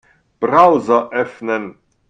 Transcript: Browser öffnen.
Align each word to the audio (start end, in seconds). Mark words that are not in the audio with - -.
Browser 0.39 1.11
öffnen. 1.13 1.77